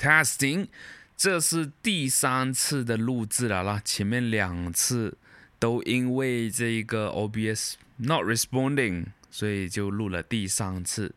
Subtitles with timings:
[0.00, 0.68] Testing，
[1.14, 5.18] 这是第三次的录制了啦，前面两次
[5.58, 11.14] 都因为这个 OBS not responding，所以就录了第三次。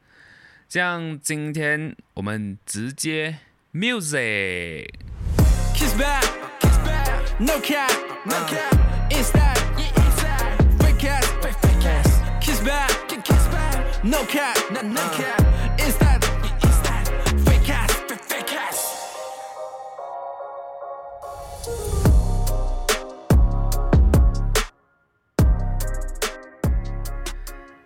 [0.68, 3.38] 这样今天我们直接
[3.74, 4.90] music。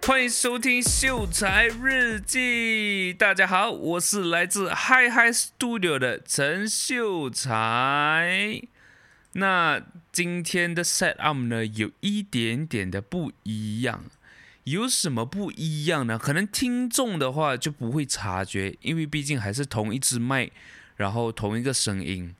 [0.08, 3.14] 欢迎收听秀才日记。
[3.14, 8.62] 大家好，我是来自 Hi Hi Studio 的陈秀才。
[9.34, 9.82] 那
[10.14, 14.06] 今天的 set up 呢，有一点点的不一样。
[14.64, 16.18] 有什么不一样呢？
[16.18, 20.50] 可能听众的话就不会察觉，因为毕竟还是同一支麦，
[20.96, 22.34] 然后同一个声音。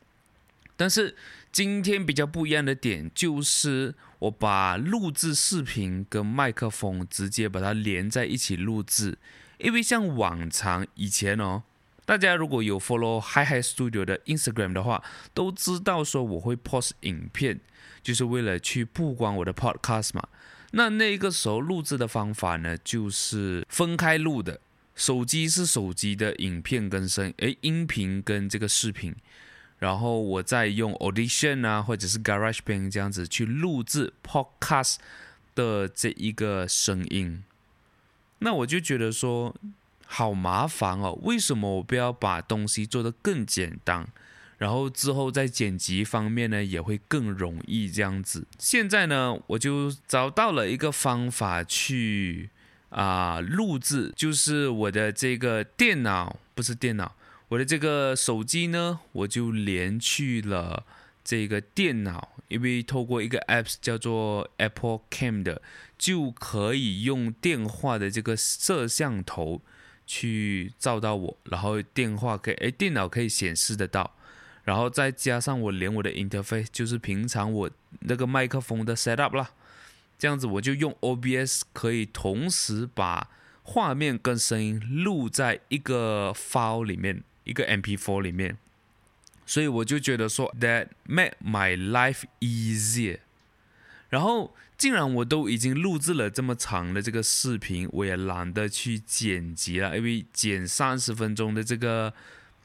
[0.78, 1.18] 但是
[1.52, 9.18] 今天比较不一样的点就是，我把录制视频跟麦克风直接把它连在一起录制。
[9.60, 11.64] 因为像往常以前哦，
[12.06, 17.60] 大家如果有 follow Hi Hi Studio 的 Instagram 的话，都知道说我会 post 影片，
[18.04, 20.28] 就是为了去曝光我的 podcast 嘛。
[20.72, 24.60] 那那个时候录制的方法呢，就是分开录的，
[24.94, 29.16] 手机是手机的影片跟声，诶，音频跟这个视频。
[29.80, 34.96] 然后我再用 Audition 啊，或者是 GarageBand 这样子去录制 Podcast
[35.54, 37.44] 的这一个声音，
[38.40, 39.56] 那我就觉得说
[40.06, 44.08] 好麻烦哦，为什么我不要把东西做得更简单，
[44.58, 48.46] 然后之后在剪辑方面呢也会更容易这样子。
[48.58, 52.50] 现在呢，我就找到了一个方法去
[52.90, 57.14] 啊、录制，就是我的这个电脑，不是电脑。
[57.50, 60.86] 我的这个手机呢，我就连去了
[61.24, 65.62] 这个电脑，因为透过一个 App 叫做 Apple Cam 的，
[65.98, 69.62] 就可以用电话的这个摄像头
[70.06, 74.16] 去照到我，然后电话可以，哎，电脑可以显示得到，
[74.66, 77.70] 然后再加上我连我的 interface，就是平常我
[78.02, 79.52] 那个麦克风的 setup 啦，
[80.20, 83.30] 这样子我就用 OBS 可以同时把
[83.64, 87.24] 画面跟声音录在一个 file 里面。
[87.48, 88.58] 一个 MP4 里面，
[89.46, 93.20] 所以我就觉得说，that made my life easier。
[94.10, 102.14] 然后，既然我都已经录制了这么长的这个视频，我也懒得去剪辑了，因为剪三十分钟的这个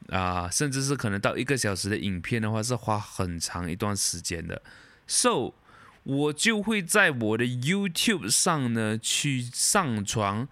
[0.09, 4.61] 啊、甚至是可能到一个小时的影片的话，是花很长一段时间的。
[5.07, 5.55] So，
[6.03, 10.49] 我就会在我的 YouTube 上呢去上传。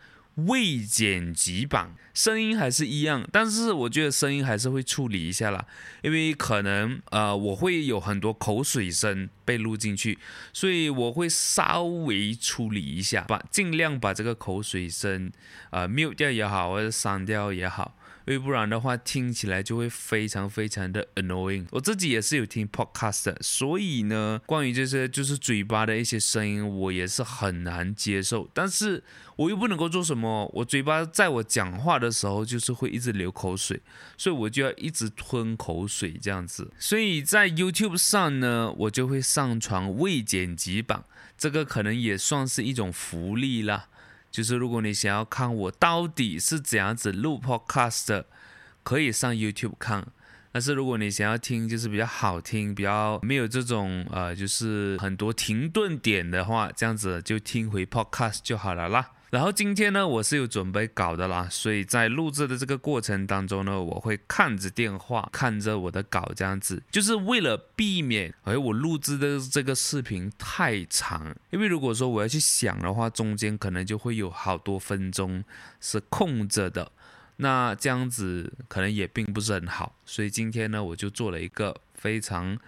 [0.46, 5.66] 未剪辑版，声音还是一样，但是我觉得声音还是会处理一下啦，
[6.02, 10.18] 因为可能呃我会有很多口水声被录进去，
[10.52, 15.30] 所以我会稍微处理一下，把尽量把这个口水声
[15.70, 17.96] 呃 mute 掉也好，或者删掉也好。
[18.30, 21.66] 因为不然的话，听起来就会非常非常的 annoying。
[21.72, 28.48] 我自己也是有听 podcast，所以呢，关于这些就是嘴巴的一些声音，我也是很难接受。
[28.54, 29.02] 但是
[29.34, 33.82] 我又不能够做什么，我嘴巴在我讲话的时候就是会一直流口水，
[34.16, 36.70] 所以我就要一直吞口水这样子。
[36.78, 41.02] 所以在 YouTube 上呢，我就会上传未剪辑版，
[41.36, 43.88] 这个可能也算是一种福利啦。
[44.30, 48.26] 就是如果你想要看我到底是怎样子录 podcast 的，
[48.82, 50.06] 可以上 YouTube 看。
[50.52, 59.10] 但是如果你想要听，就是比较好听，比较没有这种呃，就是很多停顿点的话，这样子就听回 podcast 就好了啦。
[59.30, 75.44] 然后今天呢，我是有准备稿的啦，所以在录制的这个过程当中呢，我会看着电话，看着我的稿，这样子，就是为了避免，哎，我录制的这个视频太长，因为如果说我要去想的话，中间可能就会有好多分钟
[75.80, 76.90] 是空着的，
[77.36, 82.58] 那这样子可能也并不是很好，所以今天呢，我就做了一个非常。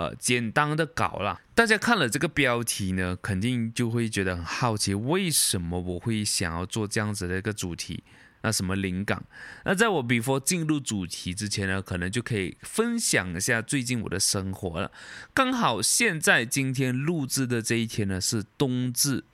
[0.00, 8.02] 呃，简单的稿啦，大家看了这个标题呢，肯定就会觉得很好奇，为什么我会想要做这样子的一个主题？
[8.40, 9.22] 那什么灵感？
[9.66, 14.90] 那在我 before 进入主题之前呢，可能就可以分享一下最近我的生活了。
[15.34, 19.24] 刚好现在今天录制的这一天呢，是冬至，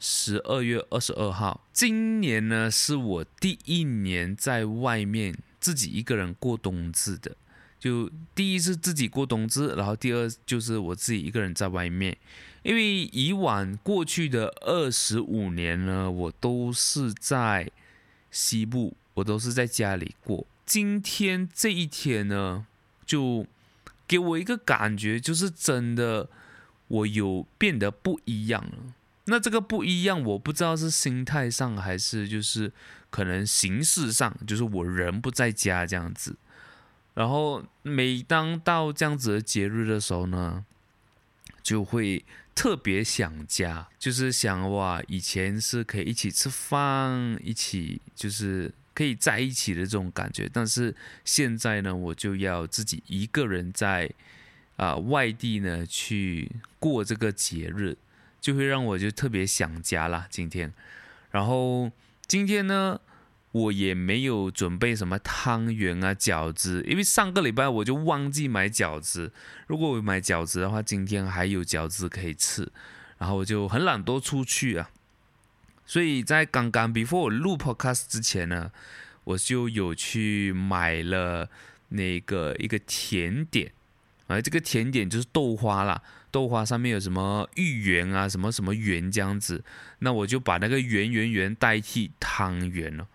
[0.00, 1.64] 十二月二十二号。
[1.72, 7.36] 今年呢，是我第一年在外面自己一个人过冬至的。
[7.86, 12.16] 就第一是自己过冬至，然后第二就是我自己一个人在外面，
[12.64, 17.70] 因为以往过去的二十五年呢，我都是在
[18.32, 22.66] 西部，我都是在家里过，今天这一天呢，
[23.06, 23.46] 就
[24.08, 26.28] 给我一个感觉，就是真的
[26.88, 28.94] 我有变得不一样了。
[29.26, 32.72] 那这个不一样，我不知道是心态上还是就是
[33.10, 36.34] 可能形式上，就是我人不在家这样子。
[37.16, 40.64] 然后每当到这样子的节日的时候呢，
[41.60, 42.24] 就会
[42.54, 48.72] 特别想家，就是想哇，以前是可以一起吃饭，一起就是。
[48.96, 54.10] 可以在一起的这种感觉，但是现在呢，我就要自己一个人在
[54.76, 57.94] 啊、外地呢去过这个节日，
[58.40, 60.26] 就会让我就特别想家啦。
[60.30, 60.72] 今天，
[61.30, 61.92] 然后
[62.26, 62.98] 今天呢，
[63.56, 69.32] 我也没有准备什么汤圆啊、饺子，因为上个礼拜我就忘记买饺子。
[69.66, 72.70] 如果我买饺子的话，今天还有饺子可以吃，
[73.18, 74.90] 然后我就很懒惰出去啊。
[75.86, 78.70] 所以在刚刚 before 我录 podcast 之前呢，
[79.24, 81.48] 我就有去买了
[81.88, 83.72] 那个一个甜点，
[84.26, 89.64] 啊，这个甜点就是豆花啦，豆花上面有什么芋圆啊，什么什么圆这样子，
[90.00, 93.06] 那我就把那个圆圆圆代替汤圆了，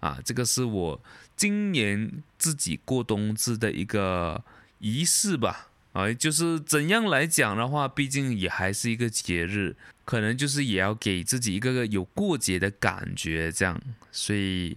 [0.00, 1.00] 啊，这个是我
[1.36, 4.42] 今年自己过冬至的一个
[4.80, 5.68] 仪式吧。
[5.92, 9.74] 啊，就是怎样来讲的话，毕竟也还是一个节日，
[10.04, 13.80] 可能就是也要给自己一个个有过节的感觉，这样。
[14.12, 14.76] 所以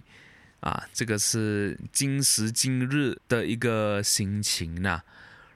[0.58, 5.02] 啊，这个是今时今日的一个心情呐。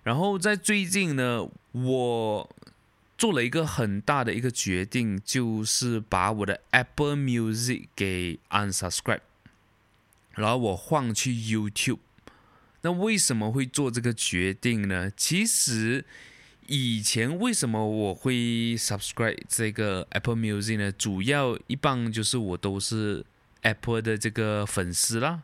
[0.04, 2.56] 然后在最近呢，我
[3.18, 9.22] 做了一个很大的一个决定，就是把我的 Apple Music 给 unsubscribe，
[10.38, 11.98] 然后我换去 YouTube。
[12.82, 15.10] 那为什么会做这个决定呢？
[15.16, 16.04] 其实
[16.68, 20.92] 以前为什么我会 subscribe 这个 Apple Music 呢？
[20.92, 23.26] 主要一般就是我都是
[23.62, 25.42] Apple 的这个粉丝啦，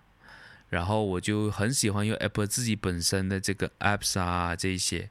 [0.69, 5.11] 然后我就很喜欢用 Apple 自己本身的这个 apps 啊这些，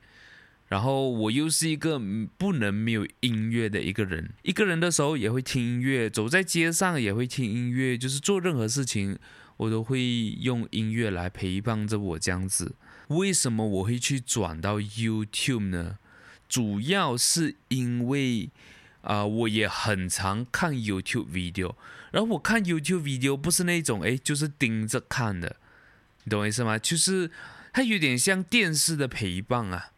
[0.70, 2.00] 然后我又是一个
[2.38, 9.20] 不能没有音乐的一个人，一个人的时候也会听音乐，走在街上也会听音乐，就是做任何事情。
[9.58, 10.02] 我都会
[10.40, 12.76] 用音乐来陪伴着我这样子。
[13.08, 15.98] 为什么我会去转到 YouTube 呢？
[16.48, 18.50] 主要是因为
[19.02, 21.76] 啊、我也很常看 YouTube video。
[22.12, 25.58] 然后我看 YouTube video 不是那种诶，就是盯着看的，
[26.24, 26.78] 你懂我意思吗？
[26.78, 27.30] 就是
[27.74, 29.92] 它有点像电视的陪伴啊。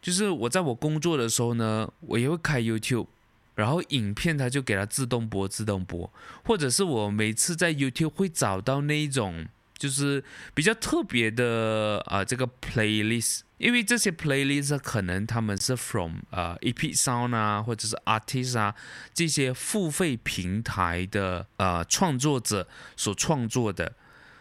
[0.00, 3.08] 就是我在我工作的时候呢，我也会开 YouTube。
[3.56, 6.12] 然后影片它就给它自动播，自动播，
[6.44, 9.46] 或者是我每次在 YouTube 会找到那一种
[9.78, 10.22] 就是
[10.54, 18.74] 比较特别的啊、呃、这个 playlist，因为这些 playlist 可能他们是 from 啊、呃、Epic Sound 啊或者是 artist 啊
[19.14, 23.94] 这些付费平台的、呃、创作者所创作的，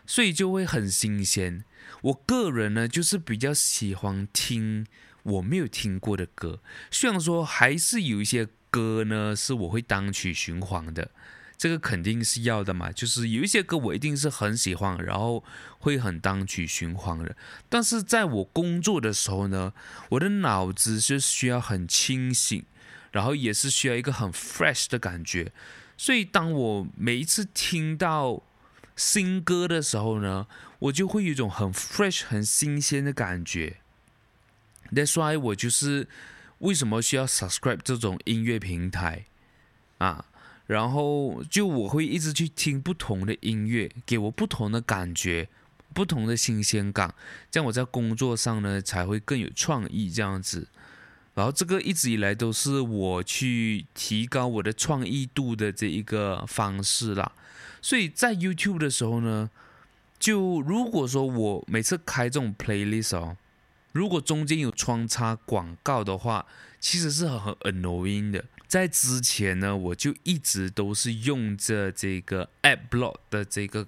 [0.05, 1.63] 所以就会很新鲜。
[2.01, 4.85] 我个人呢就是比较喜欢听
[5.23, 6.59] 我没有听过的歌，
[6.91, 8.49] 虽然说还是有一些。
[8.75, 11.09] 歌呢是我会单曲循环的，
[11.55, 12.91] 这个肯定是要的嘛。
[12.91, 15.41] 就是有一些歌我一定是很喜欢，然后
[15.79, 17.37] 会很单曲循环的。
[17.69, 19.71] 但是在我工作的时候呢，
[20.09, 22.65] 我的脑子是需要很清醒，
[23.13, 25.53] 然后也是需要一个很 fresh 的感觉。
[25.95, 28.43] 所以当我每一次听到
[28.97, 30.47] 新歌的时候呢，
[30.79, 33.77] 我就会有一种很 fresh、很新鲜的感觉。
[34.91, 36.09] That's why 我就是。
[36.59, 39.25] 为什么需要 subscribe 这种音乐平台
[39.97, 40.25] 啊？
[40.67, 45.47] 然后就我会一直去听不同的音乐，给我不同的感觉，
[45.93, 47.13] 不同的新鲜感，
[47.51, 50.67] 这样我在工作上呢才会更有创意这样子。
[51.35, 57.31] 然后这个一直以来都是我去提高我的创意度的这一个方式啦。
[57.81, 59.51] 所以在 YouTube 的时候呢，
[60.17, 63.37] 就如果说我每次开这种 playlist 哦。
[63.95, 66.45] 如果中间有穿插广告的话，
[66.81, 68.43] 其实是很很 annoying 的。
[68.67, 73.87] 在之前呢，我就一直都是用着这个 AdBlock 的这个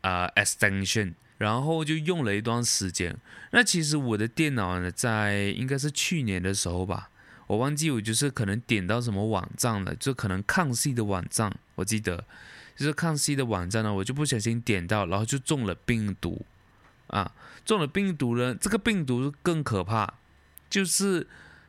[0.00, 3.16] 啊、呃、extension，然后就用了一段时间。
[3.52, 7.10] 那其实我的电脑呢，在应该是去年的时候吧，
[7.46, 12.24] 我忘记我就是可能点到什么网站了，就可能看戏的网站，我记得
[12.76, 16.44] 就是看戏的网站呢，我就不小心点到，然后就中了病毒。
[17.08, 17.32] 啊，
[17.64, 20.14] 中了病毒呢，这个病毒更可怕，
[20.70, 21.26] 就是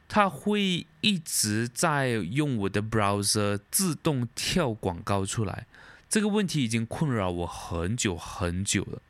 [0.08, 5.68] 它会一直在用我的 browser 自动跳广告出来，
[6.10, 9.02] 这个问题已经困扰我很久很久了。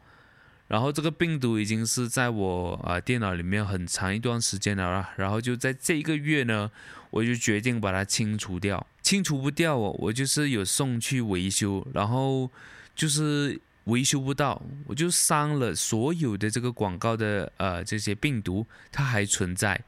[0.68, 6.72] 然后这个病毒已经是在我啊电脑里面很长一段时间了啦，然后就在这一个月呢，
[7.12, 8.86] 我就决定把它清除掉。
[9.04, 12.50] 清除不掉哦，我就是有送去维修，然后
[12.96, 13.62] 就是。
[13.86, 19.82] 维修不到，我就删了所有的这个广告的呃这些病毒，它还存在。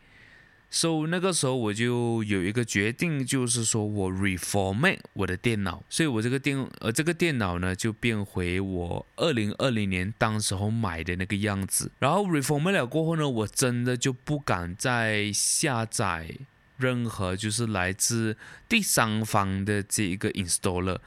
[0.69, 11.89] 所以那个时候我就有一个决定，就是说我 reformat 我的电脑，所以我这个电呃这个电脑呢就变回我二零二零年当时候买的那个样子。
[11.99, 16.35] 然后 reformat 了过后呢，我真的就不敢再下载
[16.75, 18.35] 任何就是来自
[18.67, 20.97] 第三方的这一个 installer。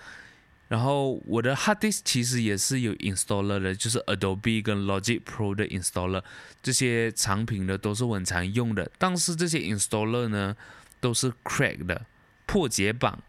[0.70, 6.22] 然后我的 hard disk 其实也是有 installer 的，就是 Adobe 跟 Logic Pro 的 installer，
[6.62, 8.88] 这些产品呢都是我很常用的。
[8.96, 10.56] 但是这些 installer 呢
[11.00, 12.06] 都是 crack 的
[12.46, 13.20] 破解版，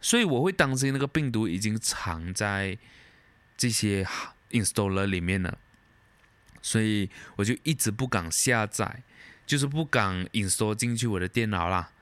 [0.00, 2.76] 所以我会担心那个病毒已经藏在
[3.56, 4.04] 这些
[4.50, 5.56] installer 里面了，
[6.60, 9.04] 所以我就一直不敢下载，
[9.46, 11.92] 就是不敢 install 进去我的电脑啦。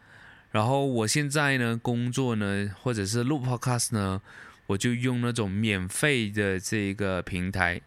[0.52, 4.22] 然后我现在呢工作呢或者是录 podcast 呢。
[4.68, 7.80] 我就用那种免费的这个平台，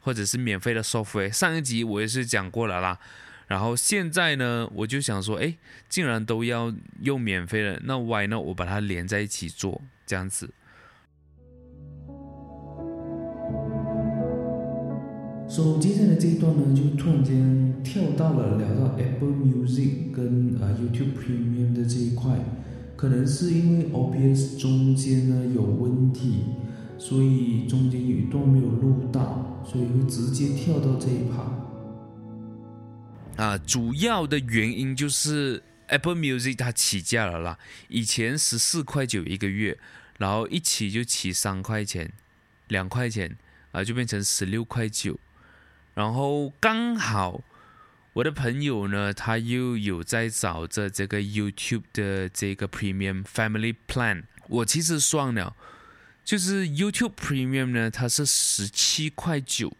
[0.00, 1.30] 或者是免费的 software。
[1.30, 2.98] 上一集我也是讲过了啦，
[3.48, 5.56] 然后现在呢，我就想说，哎，
[5.88, 10.50] 既然都要用免费的，那 why 呢我把它连在一起做这样子。
[15.48, 22.38] 所以接下来这一段呢，就突然间跳到了聊到 Apple Music 跟啊 YouTube Premium 的这一块。
[23.02, 26.44] 可能是因为 OBS 中间呢有问题，
[26.96, 31.42] 所以中间有一段没有录到，所以会直接跳到这一趴。
[33.42, 39.76] 啊，主要的原因就是 Apple Music 它起价了啦，以前十四块九一个月，
[40.18, 42.12] 然后一起就起三块钱，
[42.68, 43.36] 两块钱
[43.72, 45.18] 啊就变成十六块九，
[45.94, 47.42] 然后刚好。
[48.14, 54.24] 我的朋友呢，他又有在找着这个 YouTube 的这个 Premium Family Plan。
[54.48, 55.56] 我其实算了，
[56.22, 59.74] 就是 YouTube Premium 呢，它是十七块九。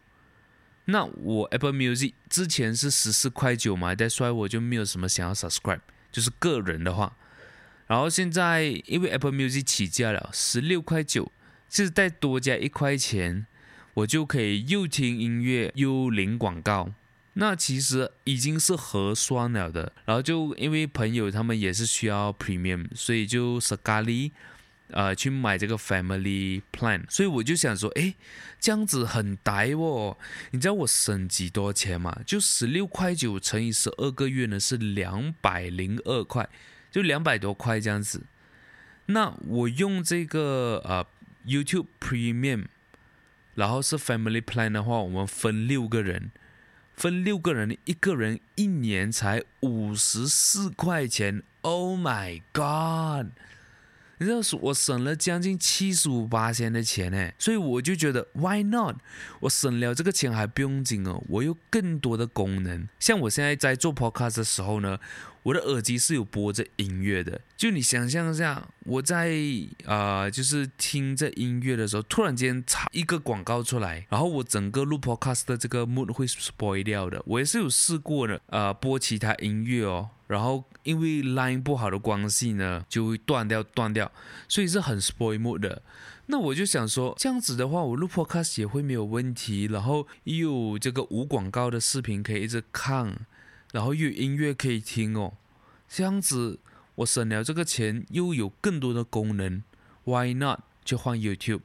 [0.87, 7.15] 那我 Apple Music 之前是十四块九嘛，但所以我就没有什么想要 Subscribe，就是个人的话。
[7.87, 11.31] 然后现在因为 Apple Music 起价了，十六块九，
[11.69, 13.47] 就是再多加一块钱，
[13.93, 16.95] 我就可以又听音乐又领广告。
[17.35, 24.33] 那其实已经是合算了的，然后就因为朋友他们也是需要 premium，所以就 sekali
[24.89, 28.15] 呃去买这个 family plan，所以我就想说，诶，
[28.61, 30.19] 这样子很抵哦，
[30.51, 32.21] 你知道我省几多钱吗？
[32.27, 36.47] 就十六块九乘以十二个月呢，是两百零二块，
[36.91, 38.25] 就两百多块这样子。
[39.07, 41.07] 那我用这个呃
[41.47, 42.67] YouTube premium，
[43.55, 46.31] 然后是 family plan 的话，我们分六个人。
[47.03, 51.43] 分六个人，一个人一年才五十四块钱。
[51.63, 53.33] Oh my god！
[54.23, 58.97] 你知道我省了将近七十五八千的钱呢，所以我就觉得 Why not？
[59.41, 62.89] 我省了这个钱还不用紧哦，我有更多的功能。
[63.01, 64.99] 像我现在在做 podcast 的时候呢。
[65.45, 69.29] 我的耳机是有播着音乐的，就你想象一下，我在
[69.85, 77.21] 啊、呃，就是听着音乐的时候，突然间插一个广告出来，然后我整个录 podcast 的这个 mood 会 spoil 掉的。
[77.27, 84.11] 我也是有试过的，呃，播其他音乐哦，然后因为 line 不好的关系呢，就会断掉断掉，
[84.49, 85.83] 所以是很 spoil mood 的。
[86.27, 93.27] 那我就想说，这样子的话，我录 podcast 也会没有问题，然后又有这个无广告的视频可以一直看。
[93.73, 95.33] 然后又有音乐可以听哦，
[95.89, 96.59] 这样子
[96.97, 99.63] 我省了这个钱，又有更多的功能
[100.05, 101.63] ，Why not 就换 YouTube？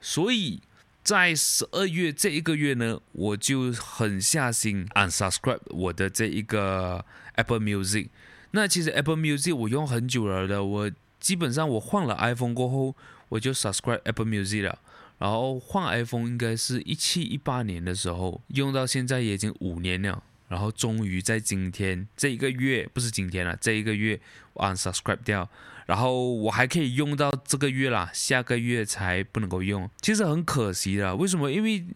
[0.00, 0.62] 所以
[1.06, 7.04] 在十二月这一个月呢，我就狠下心 unsubscribe 我的这一个
[7.36, 8.08] Apple Music。
[8.50, 12.96] 那其实 Apple Music 我用很久了的，我基本上我换了 iPhone 过后，
[13.28, 14.80] 我就 subscribe Apple Music 了。
[15.18, 20.20] 然后换 iPhone 应该是一七一八年的时候，用到现在也已经五年了。
[20.48, 24.20] 然后终于在今天这一个月，不是今天了，这一个月
[24.54, 25.48] 我 unsubscribe 掉，
[25.86, 31.16] 然后我还可以用到这个月啦，下个月才不能够用，其实很可惜的。
[31.16, 31.50] 为什么？
[31.50, 31.86] 因为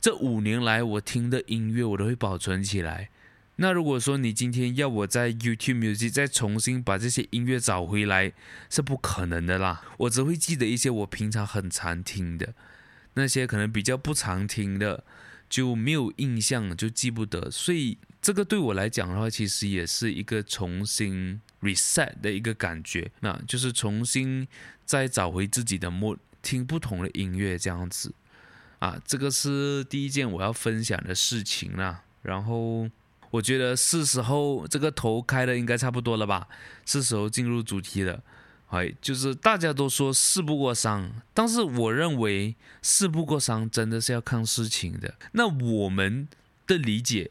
[0.00, 3.08] 这五年来我听的音乐我都会保存起来。
[3.56, 8.32] 那如果说你今天要我在 YouTube Music 再重新把这些音乐找回来，
[8.68, 9.82] 是不可能的啦。
[9.96, 12.54] 我只会记得一些我平常很常听的，
[13.14, 15.04] 那些可能比较不常听的。
[15.48, 24.46] 就没有印象，就记不得，所以这个对我来讲的话，其实也是一个重新 reset 的一个感觉，那就是重新
[24.84, 28.14] 再找回自己的 mood，听不同的音乐这样子，
[28.78, 32.02] 啊，这个是第一件我要分享的事情啦。
[32.22, 32.88] 然后
[33.30, 36.48] 我觉得是时候这个头开的应该差不多了吧，
[36.84, 38.22] 是时候进入主题了。
[38.70, 45.14] 哎，就是大家都说事不过三，但是我认为事不过三真的是要看事情的。
[45.32, 46.28] 那我们
[46.66, 47.30] 的理解，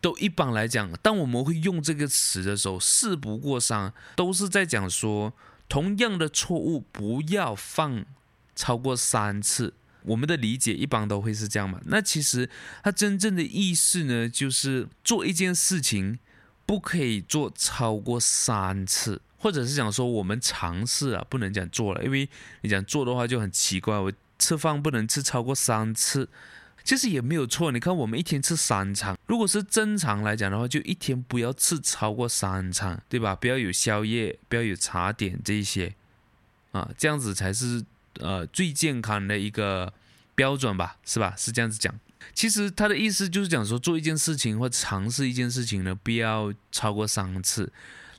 [0.00, 5.32] 都一般来讲，当我们会用这个词的时候，事不过三都是在讲说，
[5.68, 8.06] 同样的错误不要犯
[8.54, 9.74] 超过三次。
[10.04, 11.80] 我们的理解一般都会是这样嘛？
[11.86, 12.48] 那其实
[12.82, 16.18] 它真正的意思呢，就是做一件事情
[16.64, 19.20] 不可以做超过三次。
[19.40, 22.28] 或者是讲说我们尝试啊，不能讲做了，因为
[22.62, 23.96] 你讲做的话就很奇怪。
[23.96, 26.28] 我吃饭不能吃超过三次，
[26.88, 27.70] 其实也没有错。
[27.70, 33.34] 你看我们一天吃三餐，如果是正常来讲的话，就一天不要吃超过三餐，对吧？
[33.34, 35.94] 不要有宵夜，不要有茶点这一些，
[36.72, 37.84] 啊，这样子才是
[38.20, 39.92] 呃最健康的一个
[40.34, 41.34] 标准吧，是吧？
[41.36, 41.94] 是这样子讲。
[42.32, 47.70] 其实他的意思就是讲说，做一件事情或尝试一件事情呢，不要超过三次。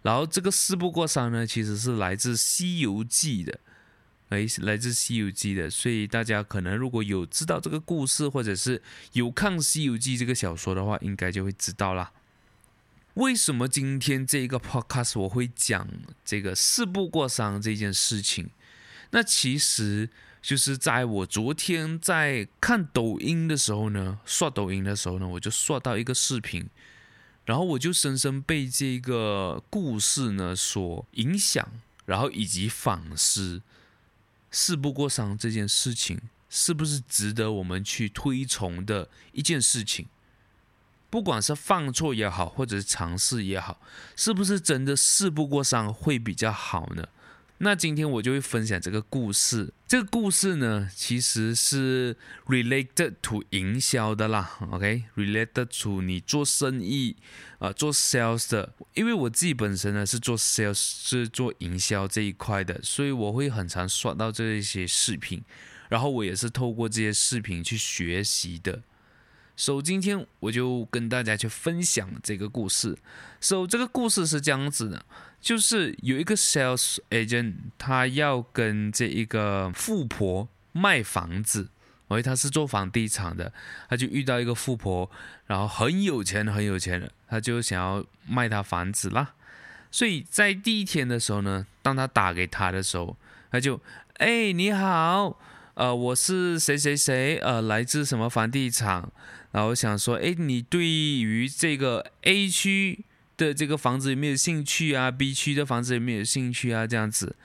[0.03, 3.59] 然后这个事不过三呢，其实是来自《西游记》的，
[4.29, 8.81] 哎，来自《西游记》的，所以大家可能如果有知道这个故事，或者是
[9.13, 12.11] 有看《西游记》这个小说的话，应该就会知道啦。
[13.15, 15.87] 为什么今天这一个 podcast 我会讲
[16.23, 18.49] 这个四不过三这件事情？
[19.09, 20.09] 那其实
[20.41, 26.69] 就是在我昨天在看抖音的时候呢，刷抖音的时候呢，我就刷到一个视频。
[27.45, 31.67] 然后我就深深被这个故事呢所影响，
[32.05, 33.63] 然后以及反思，
[34.51, 40.07] 事不过三这件事情是不是值得我们去推崇的一件事情？
[41.09, 43.81] 不管是犯错也好，或者是尝试也好，
[44.15, 47.07] 是不是真的事不过三会比较好呢？
[47.61, 49.73] 那今天我就会分享这个故事。
[49.85, 52.15] 这个故事呢，其实是
[52.47, 57.17] related to 营销的啦，OK？related to 你做生意
[57.57, 58.73] 啊、做 sales 的。
[58.93, 65.43] 因为我自己本身呢是做 sales，是做营销这一块的，所以我会很常刷到这一些视频，
[65.89, 68.83] 然后我也是透过这些视频去学习的。
[69.57, 72.97] 所以今天我就跟大家去分享这个故事。
[73.41, 75.05] 所以这个故事是这样子的。
[75.41, 81.69] 就是有一个 sales agent，他要跟这一个富婆卖房子，
[82.09, 83.53] 因为他是做房地产的，
[83.87, 85.09] 他就遇到一个富婆，
[85.47, 89.33] 然后很有钱很有钱的，他就想要卖他房子啦。
[89.89, 93.15] 所以在第一天的时候呢，当他打给他的时候，
[93.49, 93.79] 他就，
[94.15, 95.39] 哎，你好，
[95.75, 99.09] 呃，我是谁谁谁，呃，来自什么房地产，
[99.51, 103.05] 然后想说，哎，你对于这个 A 区。
[103.39, 106.85] 的这个房子有没有兴趣啊？B 区的房子有没有兴趣啊？
[106.85, 107.37] 这样子，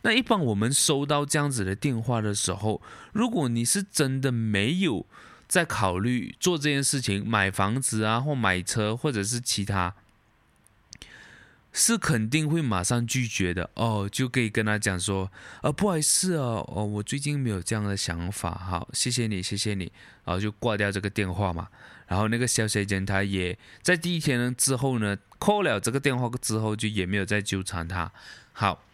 [0.00, 2.80] 那一般我们收到这样子的电话的时候，
[3.12, 5.04] 如果你是真的没有
[5.46, 9.94] 在考虑做这件事情，买房子啊，或买车，或者是其他，
[11.70, 14.08] 是肯定会马上拒绝的哦。
[14.10, 15.30] 就可以跟他讲说，
[15.62, 19.92] 呃，不好意思哦，哦，我最近没有这样的想法，好，谢谢你，谢谢你，
[20.24, 21.68] 然后就挂掉这个电话嘛。
[22.12, 28.12] 然后那个小姐姐她也在第一天呢之后呢，call 了这个电话之后就也没有再纠缠他。
[28.52, 28.84] 好，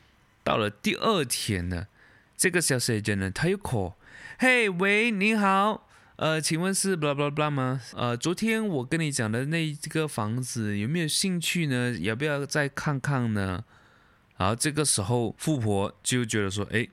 [0.45, 1.89] 到了第二天呢，
[2.37, 3.95] 这个小姐姐呢，她又 call，
[4.39, 7.81] 嘿，喂，你好，呃，请问是 blah blah blah 吗？
[7.97, 11.97] 呃，昨天我跟你讲的那这个房子有没有兴趣呢？
[11.99, 13.65] 要不要再看看呢？
[14.37, 16.87] 然后这个时候富婆就觉得说，哎，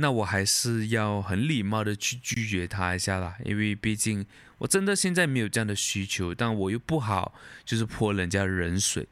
[0.00, 4.26] 那我还是要很礼貌的去拒绝她一下啦，因为毕竟。
[4.60, 7.32] 我真的现在没有这样的需求，但我又不好，
[7.64, 9.08] 就是泼人家冷水，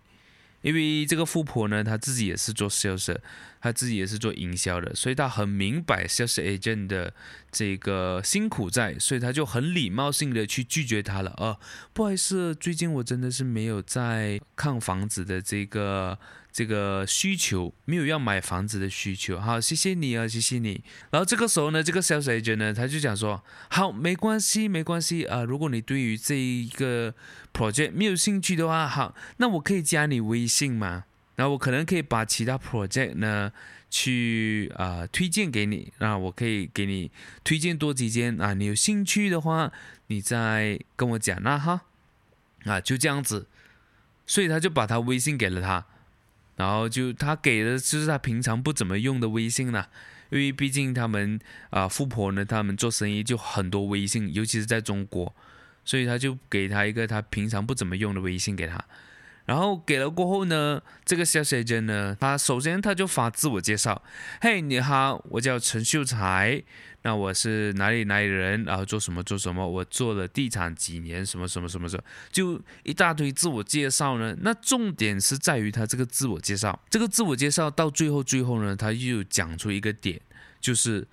[0.61, 3.17] 因为这个富婆呢，她自己也是做 sales，
[3.59, 7.15] 她自己也是做营销的，所以她很明白 sales agent 的
[7.51, 11.33] 这个辛苦在，所以她就很礼貌性的去拒绝他了。
[11.39, 11.59] 哦，
[11.95, 16.19] 不好意思，最近我真的是没有在看房子的这个。
[16.59, 20.83] 这个需求没有要买房子的需求，好，谢谢你啊，谢谢你。
[21.13, 23.41] 然后这个时候呢，这个 sales agent 呢，他就讲说，
[23.71, 25.45] 好，没关系，没关系啊。
[25.45, 27.15] 如果你对于这一个
[27.55, 31.05] project 没有兴趣的话，好，那我可以加你微信吗？
[31.37, 33.53] 然后我可能可以把其他 project 呢
[33.89, 37.13] 去啊、推荐给你，那我可以给你
[37.45, 38.53] 推荐多几间啊。
[38.55, 39.71] 你有兴趣的话，
[40.09, 41.83] 你再跟我讲那哈，
[42.65, 43.47] 啊，就这样子。
[44.27, 45.87] 所以他就把他微信给了他。
[46.59, 49.89] 然后就他给的就是他平常不怎么用的微信了，
[50.31, 51.39] 因为毕竟他们
[51.71, 55.35] 啊、富婆呢，他们做生意就很多微信，尤其是在中国，
[55.85, 58.85] 所以他就给他一个他平常不怎么用的微信给他。
[59.49, 64.03] 然后给了过后呢，这个 sales agent 呢，他首先他就发自我介绍，
[64.43, 66.63] 嘿，你好，我叫陈秀才，
[67.01, 74.37] 那我是哪里哪里人，然后做什么做什么，我做了地产几年，什么什么什么什么，就一大堆自我介绍呢。
[74.43, 80.21] 那重点是在于他这个自我介绍，这个自我介绍到最后最后呢，他又讲出一个点，
[80.61, 81.09] 就是，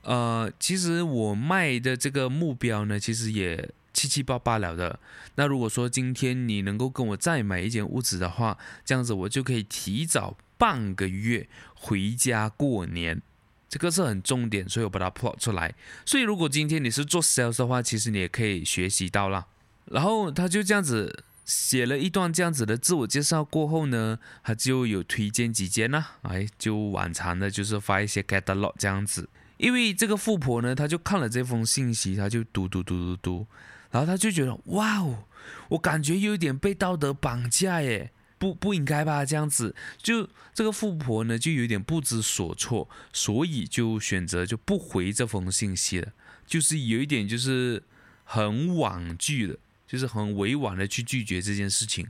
[0.00, 3.68] 呃，其实我卖的这个目标呢，其实也。
[3.94, 4.98] 七七八八了的。
[5.36, 13.22] 那如果说今天你能够跟我再买一间屋子的话，这样子我就可以提早半个月回家过年。
[13.68, 15.74] 这个是很重点，所以我把它抛出来。
[16.04, 19.46] 所以如果今天你是做 sales 的话，其实你也可以学习到了。
[19.86, 29.28] 然后他就这样子写了一段这样子的自我介绍过后呢，他就有推荐几间呢，哎，就往常的就是发一些 catalog 这样子。
[29.56, 33.46] 因为这个富婆呢，她就看了这封信息，她就读读读读读。
[33.94, 35.22] 然后他就觉得，哇哦，
[35.68, 39.24] 我感觉有点被道德绑架耶，不不应该吧？
[39.24, 46.12] 这样子，就这个富婆呢，就有点不知所措，所以就选择就不回这封信息了，
[46.44, 47.84] 就是有一点就是
[48.24, 52.08] 很婉拒的，就是很委婉的去拒绝这件事情。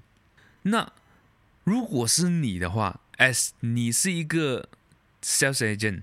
[0.63, 0.91] 那
[1.65, 4.71] 如果是你的话，as 你是一个
[5.23, 6.01] sales agent。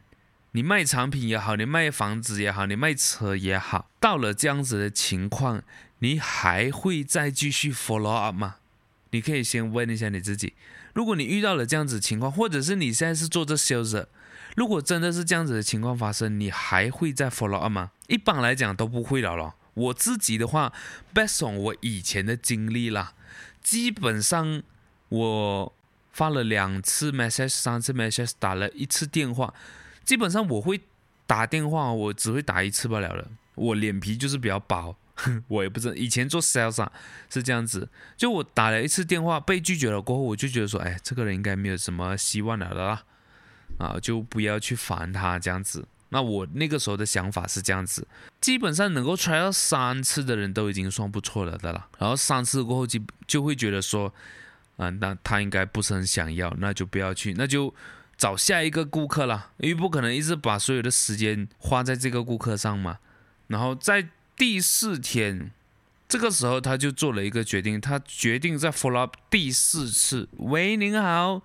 [0.53, 5.63] 你卖产品也好，你卖房子也好，你卖车也好，到了这样子的情况，
[5.99, 8.55] 你还会再继续 follow up 吗？
[9.11, 10.53] 你可以先问一下你自己。
[10.93, 14.05] 如果你遇到了这样子情况，或者是你现在是做这 sales，
[14.57, 17.91] 如果真的是这样子的情况发生，你还会再 follow up 吗？
[18.07, 19.55] 一般来讲都不会了咯。
[19.73, 20.73] 我自己的话
[21.13, 23.13] ，based on 我以前的经历啦，
[23.63, 24.61] 基本上
[25.07, 25.73] 我
[26.11, 29.53] 发了两次 message，三次 message，打了一次电话。
[30.03, 30.81] 基本上我会
[31.25, 33.27] 打电话，我只会打一次罢了了。
[33.55, 34.95] 我脸皮就是比较薄，
[35.47, 36.87] 我也不知以前做 sales
[37.29, 37.87] 是这样子，
[38.17, 43.03] 就我打了一次电话被拒绝了过后，我就觉得说，哎，这个人应该没有什么希望了的啦，
[43.77, 45.85] 啊，就不要去烦他这样子。
[46.09, 48.07] 那我那个时候的想法是这样子，
[48.39, 51.87] 基本上能够 try 到三次的人都已经算不错了的了。
[51.99, 54.13] 然后三次过后就就会觉得说，
[54.77, 57.73] 啊，那他应该不是很想要，那就不要去，那就。
[58.21, 62.99] 找下一个顾客了，因为不可能一直把所有的时间花在这个顾客上嘛。
[63.47, 65.49] 然后在第四天，
[66.07, 70.29] 这个时候他就做了一个决定，他决定再 follow up 第四次。
[70.37, 71.41] 喂，您好。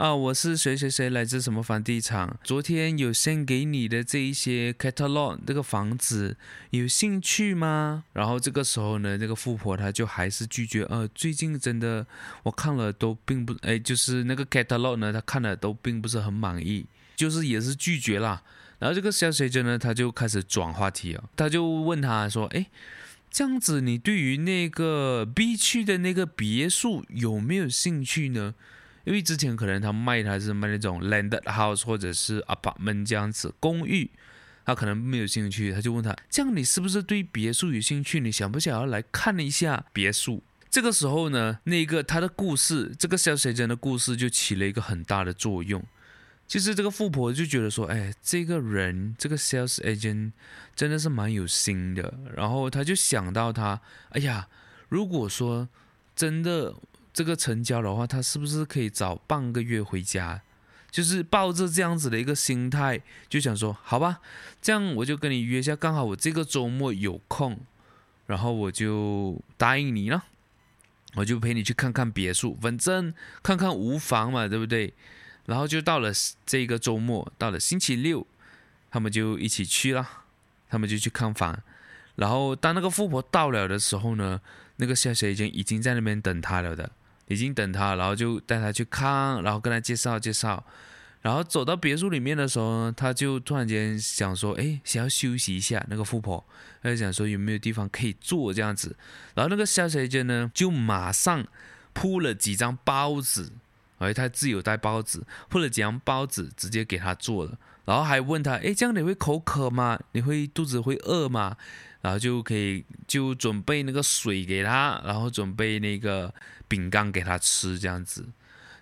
[0.00, 2.34] 啊，我是谁谁谁，来自什么房地产？
[2.42, 6.38] 昨天有先给你的这一些 catalog，这个房子
[6.70, 8.04] 有兴趣吗？
[8.14, 10.84] 然后这个时候呢，那个富婆她就还是拒绝。
[10.84, 12.06] 呃，最近真的
[12.44, 18.42] 我看了都并不，哎，就是那个 catalog 呢，她看了都并不是很满意，就是也是拒绝啦。
[18.78, 22.64] 然后这个 sales agent 呢，他就开始转话题了，他就问他说，哎，
[23.30, 28.54] 这样子你对于那个 B 区的那个别墅有没有兴趣呢？
[29.10, 34.08] 因为之前可能他卖他是卖那种 landed house 或者是 apartment 这样子公寓，
[34.64, 38.20] 他可能没有兴趣，他就问他，这样你是不是对别墅有兴趣？
[38.20, 40.44] 你想不想要来看一下别墅？
[40.70, 45.84] 这个时候呢，那个他的故事，这个 sales agent 的故事就起了一个很大的作用。
[46.46, 50.30] 其实这个富婆就觉得说，哎，这个人这个 sales agent
[50.76, 52.14] 真的是蛮有心的。
[52.36, 54.46] 然后他就想到他，哎呀，
[54.88, 55.68] 如果说
[56.14, 56.76] 真的。
[57.20, 60.40] 这个成交的话，他是不是可以早半个月回家？
[60.90, 64.20] 就是抱着这样子的一个心态，就想说，好吧，
[64.62, 67.60] 这样我就跟你约一下，刚好我这个周末有空，
[68.24, 70.24] 然后我就答应你了，
[71.16, 74.94] 我就陪你去看看别墅，反正看看无妨嘛，对不对？
[75.44, 76.10] 然后就到了
[76.46, 78.26] 这个周末，到了星期六，
[78.90, 80.08] 他们就一起去了，
[80.70, 81.62] 他们就去看房。
[82.16, 84.40] 然后当那个富婆到了的时候呢，
[84.76, 86.90] 那个小姐已经已经在那边等他了的。
[87.30, 90.62] 已经等他，然后就带他去看，然后跟他介绍介绍，
[91.22, 95.84] 然后走到别墅里面的时候呢，他就突然间想说，哎，想要休息一下。
[95.88, 96.44] 那个富婆，
[96.82, 98.96] 他就想说有没有地方可以坐这样子。
[99.34, 101.46] 然后那个小姐姐呢，就马上
[101.92, 103.52] 铺了几张包子，
[103.98, 107.56] 哎，他自有带包子，铺了几张包子，直接给他做了。
[107.84, 109.98] 然后还问他，哎，这样你会口渴吗？
[110.12, 111.56] 你会肚子会饿吗？
[112.02, 116.34] 然后就可以就准备那个水给他，然后准备那个
[116.66, 118.26] 饼干给他吃，这样子，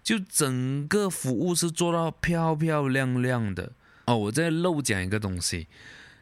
[0.04, 3.72] 就整个服务是做到漂漂亮亮的
[4.04, 4.16] 哦。
[4.16, 5.66] 我再漏讲一个东西，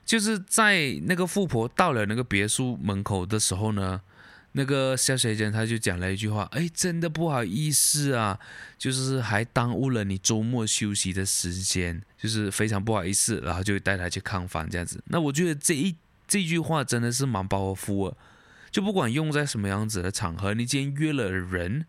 [0.07, 4.01] 就是在那个富婆到了那个别墅门口的时候呢，
[4.53, 8.41] 那个小姐姐她就讲了一句话，哎，真的不好意思啊，
[8.79, 15.05] 就是还耽误了你周末休息的时间，就是非常不好意思，然后就带她去看房这样子。
[15.09, 15.95] 那我觉得这一。
[16.29, 18.17] 这句话真的是蛮包袱的，
[18.71, 21.87] 就不管用在什么样子的场合，你今天约了人，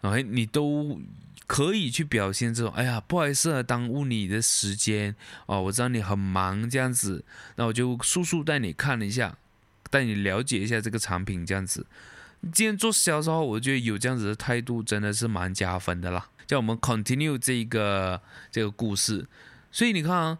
[0.00, 0.98] 哎你都
[1.46, 5.14] 可以去表现这种，哎呀，不好意思啊，耽误你的时间
[5.46, 7.24] 哦，我知道你很忙这样子，
[7.56, 9.36] 那我就速速带你看了一下，
[9.90, 11.86] 带你了解一下这个产品这样子。
[12.52, 16.28] 今天做销售，我觉得有这样子的态度真的是蛮加分的啦。
[16.46, 18.20] 叫我们 continue 这个
[18.50, 19.26] 这个故事，
[19.70, 20.38] 所以你看啊。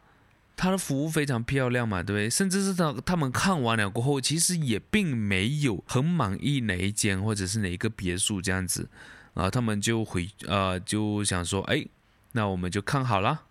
[0.60, 2.28] 他的服务非常漂亮嘛，对不对？
[2.28, 8.86] 甚至是他他们看完了过后，其实也并没有很满意哪一间或者是哪一个别墅这样子，
[9.32, 11.86] 然后他们就回呃就想说，哎，
[12.32, 13.44] 那我们就看好了。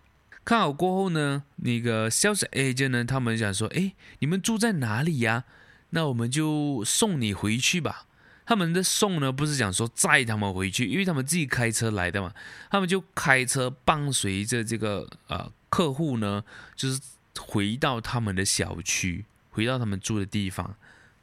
[0.44, 5.42] 看好过后呢，那个 sales agent 呢，他们想说，哎，你们住在哪里呀？
[5.90, 8.06] 那我们就送你回去吧。
[8.46, 12.32] 他们的送呢，不是讲说载他们回去，因为他们自己开车来的嘛，
[12.70, 15.50] 他们就开车伴随着这个呃。
[15.70, 16.44] 客户呢，
[16.76, 17.00] 就是
[17.38, 20.74] 回到他们的小区，回到他们住的地方，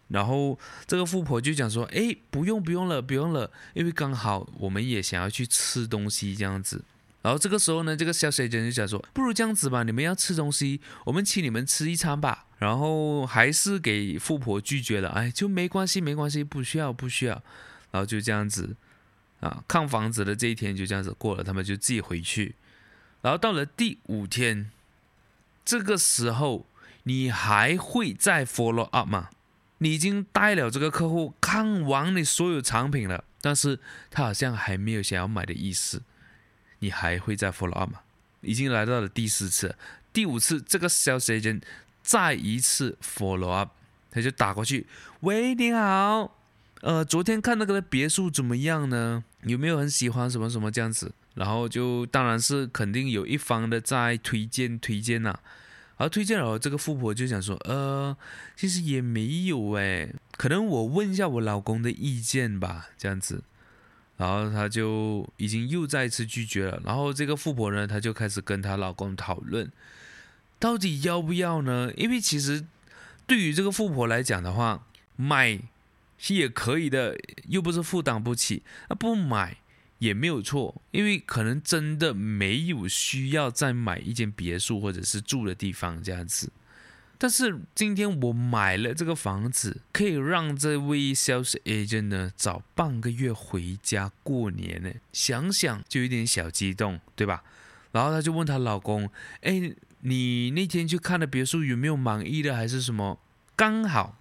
[0.07, 0.57] 然后
[0.88, 6.83] 这个富婆就讲说：“哎，不用不用了，不用了，因为刚好我们也想要去吃东西这样子。”
[7.21, 17.33] 然后这个时候呢，这个小姐姐就讲说：“不如这样子吧，你们要吃东西，我们请你们吃一餐吧。”然后还是给富婆拒绝了，哎，就没关系，没关系，不需要，不需要。
[17.91, 18.75] 然后就这样子
[19.41, 22.55] 啊，看房子的这一天就这样子过了，他们就自己回去。
[23.21, 24.71] 然后到了第五天，
[25.65, 26.65] 这个时候
[27.03, 29.30] 你还会再 follow up 吗？
[29.80, 36.01] 你已经带了这个客户看完你所有产品了，但是他好像还没有想要买的意思，
[36.80, 37.99] 你还会再 follow up 吗？
[38.41, 39.75] 已经来到了第四次、
[40.13, 41.62] 第五次，这个 sales agent
[42.01, 43.71] 再一次 follow up，
[44.10, 44.88] 他就打过去，
[45.19, 46.36] 喂，你好，
[46.82, 49.23] 呃，昨天看那个别墅怎么样呢？
[49.43, 51.13] 有没有很喜欢什么什么这样子？
[51.38, 55.39] 然后就当然是肯定有一方的在推荐推荐呐、
[55.97, 58.17] 而推荐了这个富婆就想说，呃，
[58.56, 63.43] 其实也没有哎，可能我问一下我老公的意见吧，这样子，
[64.17, 66.82] 然后他就已经又再次拒绝了。
[66.84, 69.71] 然后这个富婆呢，她就开始跟她老公讨论，
[70.58, 71.91] 到底要不要呢？
[71.95, 72.65] 因为其实
[73.28, 75.60] 对于这个富婆来讲的话，买
[76.17, 77.15] 是也可以的，
[77.47, 79.58] 又不是负担不起，那不买。
[79.99, 86.51] 也没有错，因为可能真的没有需要再买一间别墅或者是住的地方这样子。
[87.19, 97.43] 但是今天我买了这个房子，可以让这位 sales agent 呢早半个月回家过年呢，想想就有点小激动，对吧？
[97.91, 99.10] 然后她就问她老公
[99.41, 103.19] ：“哎，你那天去看的别墅有没有满意的，还是什么？”
[103.57, 104.19] 刚好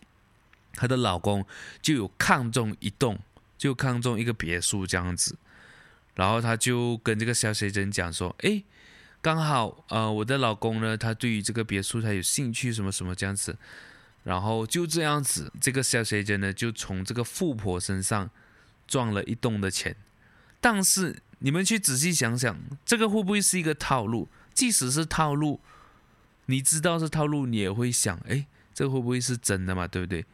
[0.73, 1.45] 她的老公
[1.83, 3.19] 就有看中一栋，
[3.59, 5.37] 就看中一个别墅这样子。
[6.17, 8.65] 然后他就跟这个小学生讲说：“哎，
[9.21, 13.57] 刚好呃，我的老公呢，他对于这个别墅他有兴趣，什么什么这样子。
[14.25, 18.31] 然后就这样子，这个小学生呢，就从这个富婆身上
[18.89, 19.95] 赚了一栋的钱。
[20.61, 24.29] 但是你们去仔细想想，这个会不会是一个套路？
[24.55, 25.61] 即使是套路，
[26.47, 29.87] 你知道是套路，你也会想：哎，这会不会是真的嘛？
[29.87, 30.25] 对不对？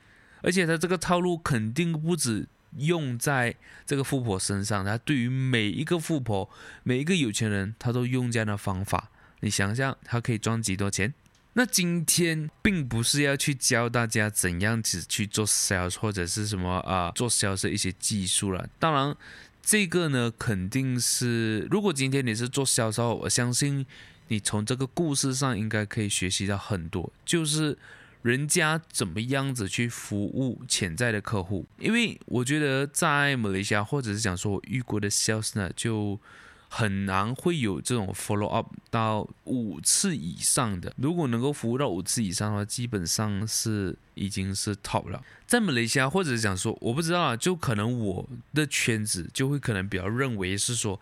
[0.42, 2.46] 而且他这个套路肯定不止。”
[2.78, 3.54] 用在
[3.84, 6.48] 这个富婆身上，他对于每一个富婆、
[6.82, 9.10] 每一个有钱人，他都用这样的方法。
[9.40, 11.12] 你想想，他可以赚几多钱？
[11.54, 18.68] 那今天并不是要去教大家怎样子去做 sales 或者是什么啊、做 sales 的一些技术了。
[18.78, 19.14] 当然，
[19.62, 23.84] 这个呢肯定是，如果今天你是做销售，我相信
[24.28, 27.76] 你从这个故事上应该可以学习到很多，就是。
[28.22, 31.66] 人家怎么样子去服务潜在的客户？
[31.78, 36.20] 因为我觉得在马来西亚，或者是讲说我遇过的 sales 呢，就
[36.68, 40.94] 很难会有这种 follow up 到五次以上的。
[40.96, 45.20] 如果能够服务到五次以上的话，基本上是已经是 top 了。
[45.44, 51.00] 在马来西亚，或者是讲说我不知道啊，就可能我的圈子就会可能比较认为是说，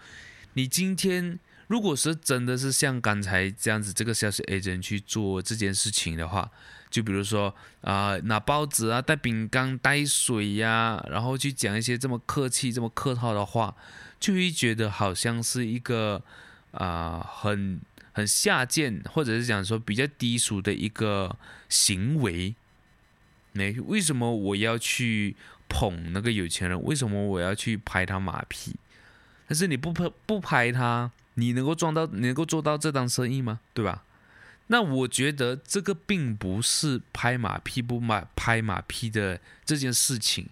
[0.55, 6.51] 你今天如果是真的是像刚才这样子，这个 sales agent 去做这件事情的话。
[6.91, 13.75] 就比如说啊、拿包子啊，带饼干，带水呀、然后去讲一些这么客气、这么客套的话，
[14.19, 16.23] 就会觉得好像是一个
[16.73, 17.81] 啊、很
[18.13, 21.37] 很下贱，或者是讲说比较低俗的一个
[21.69, 22.55] 行为。
[23.53, 25.35] 那为什么我要去
[25.69, 26.83] 捧那个有钱人？
[26.83, 28.77] 为什么我要去拍他马屁？
[29.49, 33.61] 但是你不拍不拍他，你能够赚到，你能够做到这档生意吗？
[33.75, 34.05] 对吧？
[34.73, 40.49] 那我觉得这个并不是拍马屁不马拍马屁的这件事情。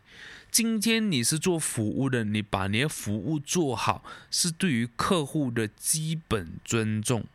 [0.50, 7.26] 今天你是做服务的，你把你的服务做好，是对于客户的基本尊重。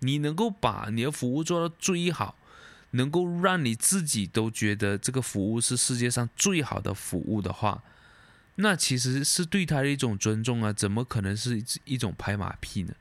[0.00, 2.36] 你能够把你的服务做到最好，
[2.90, 7.84] 能够让你自己都觉得这个服务是世界上最好的服务的话，
[8.56, 12.94] 那其实是对他的一种尊重啊，怎么可能是一种拍马屁呢？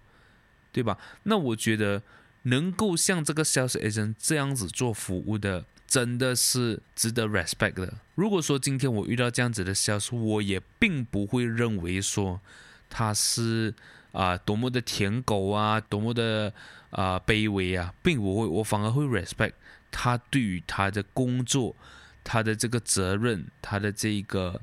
[0.72, 1.00] 对吧？
[1.24, 2.04] 那我觉得
[2.46, 7.94] 能够像这个 sales agent 这样子做服务的，真的是值得 respect 的。
[8.16, 12.42] 如果说今天我遇到这样子的 sales，我也并不会认为说
[12.90, 13.74] 他是
[14.12, 16.52] 啊、多么的舔狗啊，多么的
[16.90, 19.54] 啊、卑微啊，并不会，我反而会 respect
[19.92, 21.76] 他对于他的工作，
[22.24, 24.60] 他的这个责任，他的这个。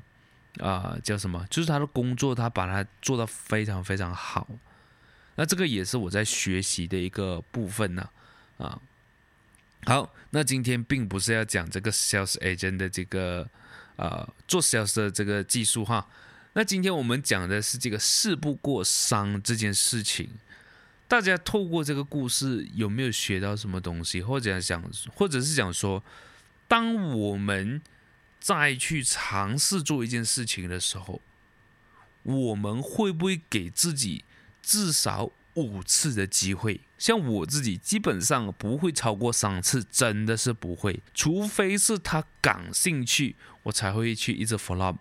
[0.59, 1.43] 啊、叫什么？
[1.49, 4.47] 就是他的工作，他把它做得非常非常好。
[5.35, 8.09] 那这个也是我在学习的一个部分呢、
[8.57, 8.79] 啊。
[9.85, 13.49] 好，那今天并不是要讲这个 sales agent 的这个
[13.97, 16.07] 呃做 sales 的这个技术哈。
[16.53, 20.29] 那今天我们讲的是这个事不过三这件事情。
[21.05, 24.21] 大家透过这个故事有没有学到什么东西？
[24.21, 24.81] 或者想，
[25.13, 26.03] 或者是想说，
[26.67, 27.81] 当我们
[28.39, 31.21] 再去尝试做一件事情的时候，
[32.23, 34.23] 我们会不会给自己
[34.63, 36.81] 至少五次的机会？
[36.97, 44.97] 像我自己基本上不会超过三次，真的是不会，除非是他感兴趣，我才会去一直 follow。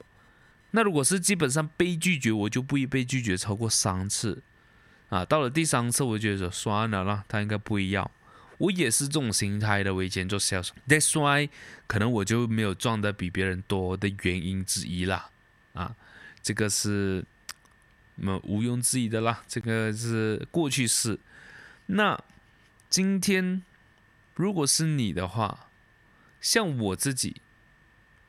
[0.73, 4.43] 那如果是基本上被拒绝，我就不会被拒绝超过三次。
[5.09, 8.11] 啊，到了第三次，我就觉得说算了啦，他应该不会要。
[8.59, 11.49] 我也是这种心态的，我以前做 sales，that's why
[11.87, 15.31] 可能我就没有赚的比别人多的原因之一啦，
[15.75, 15.95] 啊，
[16.41, 17.25] 这个是
[18.17, 21.19] 那么毋庸置疑的啦，这个是过去式。
[21.87, 22.23] 那
[22.89, 23.63] 今天
[24.35, 25.69] 如果是你的话，
[26.41, 27.41] 像我自己，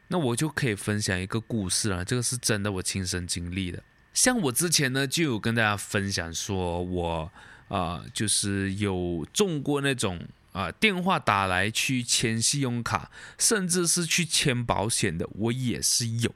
[0.08, 3.84] 那我就可以分享一个故事了，这个是真的，我亲身经历的。
[4.14, 7.32] 像我之前呢，就有跟大家分享说我。
[7.70, 16.36] 啊、就是有中过那种啊、电话打来去签信用卡，甚至是去签保险的，我也是有。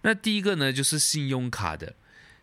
[0.00, 1.94] 那第一个呢，就是信用卡的，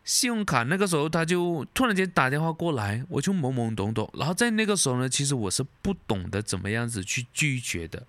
[0.10, 4.12] 信用卡那个时候他就突然间打电话过来，我就懵懵懂懂。
[4.16, 8.08] 然后在那个时候呢，其实我是不懂得怎么样子去拒绝的。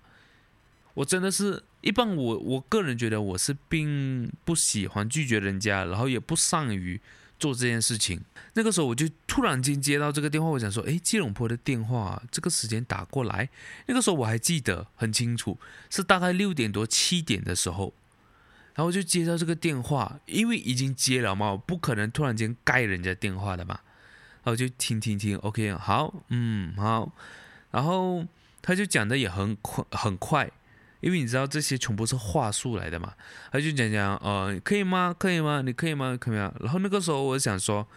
[0.95, 6.99] 我真的是一般我我个人觉得我是并不喜欢拒绝人家，然后也不善于。
[7.41, 8.21] 做这件事情，
[8.53, 13.49] 那个时候我就突然间接到这个电话，我想说，诶，吉隆坡的电话，这个时间打过来，
[13.87, 15.57] 那个时候我还记得很清楚，
[15.89, 17.95] 是大概六点多七点的时候，
[18.81, 23.79] 然后就接到这个电话，因为已经接了嘛，不可能突然间盖人家电话的嘛，
[24.43, 27.11] 然后就听听听，OK，好，嗯，好，
[27.69, 28.25] 然后
[28.59, 30.49] 他就讲的也很快很快。
[31.01, 33.13] 因为你知道这些全部是话术来的嘛，
[33.51, 35.15] 他就讲讲，呃，可以吗？
[35.15, 35.61] 可以吗？
[35.63, 36.17] 你可以吗？
[36.19, 36.51] 可以吗？
[36.59, 37.87] 然后那个时候我想说，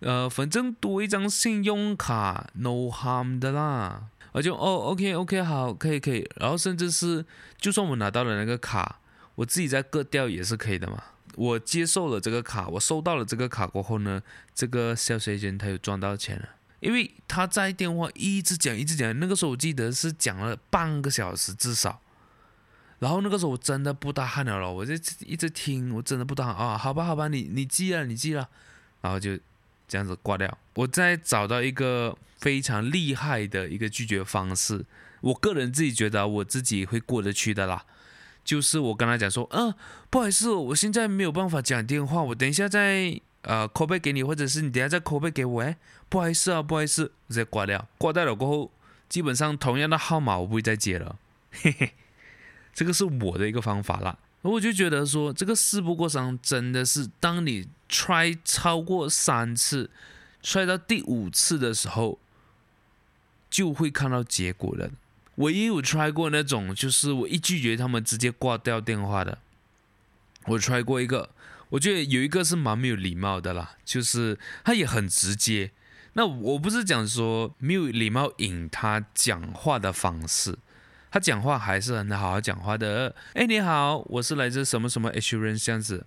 [0.00, 4.04] 呃，反正多一张信用卡，no harm 的啦。
[4.32, 6.26] 我就哦，OK，OK，好，可以，可以。
[6.36, 7.26] 然后甚至是，
[7.58, 9.00] 就算我拿到了那个卡，
[9.36, 11.02] 我自己再割掉也是可以的嘛。
[11.36, 14.22] 我接受了这个卡，我收到了这个卡过后呢，
[14.54, 19.18] 这个 sales agent 他又赚到钱了，因为他在电话一直讲，一直讲。
[19.18, 22.00] 那个时候我记得是讲了半个小时至少。
[23.00, 24.94] 然后那个时候我真的不大汗了了，我就
[25.26, 28.48] 一直听，我真的不大汉啊，好吧好吧，你你记了你记了，
[29.00, 29.36] 然后就
[29.88, 30.58] 这样子挂掉。
[30.74, 34.86] 我再找到一个非常厉害的一个拒绝方式，
[35.20, 37.84] 我个人自己觉得我自己会过得去的啦。
[38.44, 39.74] 就是我跟他讲说，嗯、
[40.10, 45.76] 不好意思，我现在没有办法讲电话，我等一下再呃 call back 给你，或者是你等下再 call back 给我，哎，
[46.08, 47.88] 不好意思啊，不好意思，直接挂掉。
[47.96, 48.70] 挂掉了过后，
[49.08, 51.16] 基本上同样的号码我不会再接了，
[51.50, 51.92] 嘿嘿。
[52.74, 59.88] 这个是我的一个方法啦，我就觉得说，这个事不过三，真的是当你 try 超过三次
[60.42, 62.18] ，try 到第五次的时候，
[63.48, 64.90] 就会看到结果了。
[65.36, 69.38] 我也有 try 过那种，就是我一拒绝他们直接挂掉电话的。
[70.46, 71.30] 我 try 过一个，
[71.70, 75.70] 我觉得有一个是蛮没有礼貌的啦，就是他也很直接。
[76.12, 80.58] 那我不是讲说没有礼貌引他讲话的方式。
[81.10, 83.14] 他讲话还是很好好讲话的。
[83.34, 86.06] 哎，你好，我是来自什么什么 assurance 这样子。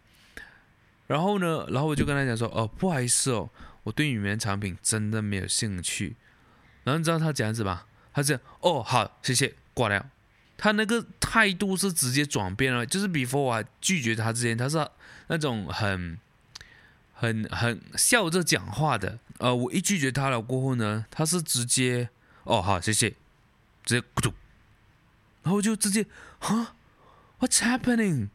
[1.07, 3.49] 然后呢，然后我就跟他讲说，哦，不好意思哦，
[3.83, 6.17] 我对你们产品真的没有兴趣。
[6.83, 7.86] 然后你知道他讲样子吧？
[8.17, 10.03] 他这样，哦，好，谢谢，挂掉。
[10.57, 14.89] 他那个态度是直接转变了，就是 before 我拒绝他之前，他是
[15.27, 16.17] 那种很、
[17.13, 19.19] 很、很笑着讲话的。
[19.37, 22.09] 呃，我一拒绝他了过后呢，他是直接，
[22.45, 23.11] 哦，好，谢谢，
[23.85, 24.33] 直接咕嘟。
[25.43, 26.07] 然后就直接，
[26.39, 26.75] 哈
[27.39, 28.29] ，What's happening？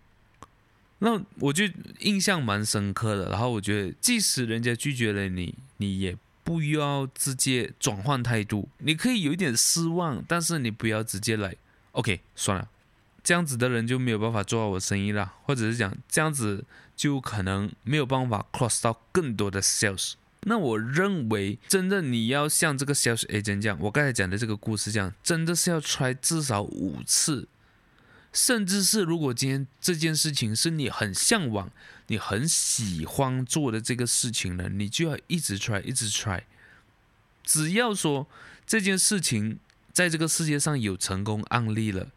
[1.01, 1.65] 那我就
[1.99, 3.31] 印象蛮深刻的。
[3.31, 8.69] 然后我觉得，即使人家拒绝了你，你也不要直接转换态度。
[8.79, 11.55] 你可以有一点失望，但是你不要直接来。
[11.93, 12.69] OK，算了，
[13.23, 16.65] 这样子的人就没有办法做好我生意了，或者是讲这样子
[16.97, 20.15] 就可能没有办法 cross 到更多的 sales。
[20.45, 27.47] 那我认为，真的你要像这个 sales agent 这样，我刚才讲的这个故事这样，真的是要 try 至少五次，
[28.33, 31.71] 甚至是如果今天这件事情是你很向往、
[32.13, 36.43] 你很喜欢做的这个事情呢，你就要一直 try，一直 try。
[37.43, 38.29] 只要说
[38.67, 39.59] 这件事情
[39.95, 42.09] 在这个世界上有成功案例了。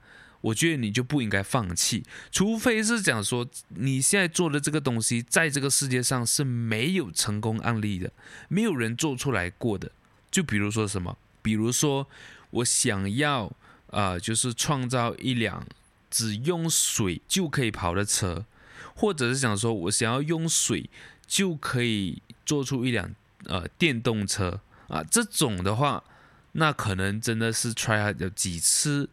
[0.42, 8.12] 我觉得你就不应该放弃，除非是讲说你现在做的这个东西在这个世界上是没有成功案例的，
[8.50, 9.90] 没有人做出来过的。
[10.30, 12.06] 就比如说什么，比如说
[12.50, 13.46] 我想要
[13.88, 15.66] 啊、呃，就是创造一辆
[16.12, 18.46] 只用水就可以跑的车，
[18.94, 20.90] 或者是想说我想要用水
[21.26, 23.14] 就可以做出一辆
[23.46, 26.04] 呃电动车啊，这种的话，
[26.52, 29.10] 那可能真的是 try 了几次。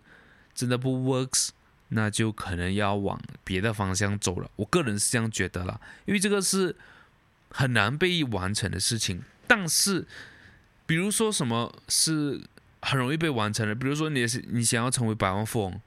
[0.55, 1.49] 真的不 works，
[1.89, 4.51] 那就可能要往别的方向走了。
[4.57, 6.77] 我个人是这样觉得啦，因为这个是
[7.49, 9.23] 很难被完成的事情。
[9.47, 10.07] 但是，
[10.85, 12.43] 比如说什么是
[12.83, 13.75] 很容易被完成的？
[13.75, 15.81] 比如说你是你想要成为百万富翁，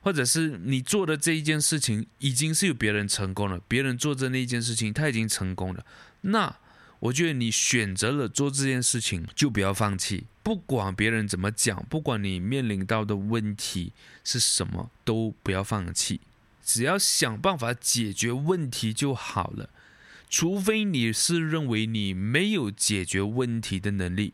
[0.00, 5.84] 或者是你做的这一件事情已经是有别人成功了，别人做的那一件事情他已经成功了，
[6.22, 6.56] 那。
[7.00, 10.24] 我觉得你选择了做这件事情，就不要放弃。
[10.42, 13.92] 不管别人怎么讲，不管你面临到的问题
[14.24, 16.20] 是什么，都不要放弃。
[16.64, 19.70] 只要想办法解决问题就好了。
[20.28, 24.32] 除非你是认为你没有解决问题的能力，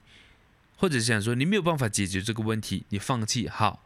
[0.79, 3.85] 或者想说你没有办法解决这个问题，你放弃好。